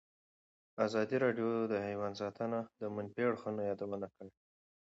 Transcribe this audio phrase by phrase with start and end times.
[0.85, 4.31] ازادي راډیو د حیوان ساتنه د منفي اړخونو یادونه کړې.